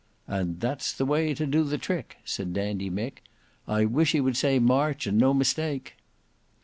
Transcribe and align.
"And 0.25 0.59
that's 0.61 0.93
the 0.93 1.05
way 1.05 1.35
to 1.35 1.45
do 1.45 1.63
the 1.63 1.77
trick," 1.77 2.17
said 2.25 2.53
Dandy 2.53 2.89
Mick. 2.89 3.21
"I 3.67 3.85
wish 3.85 4.13
he 4.13 4.19
would 4.19 4.35
say 4.35 4.57
march, 4.57 5.05
and 5.05 5.19
no 5.19 5.31
mistake." 5.31 5.95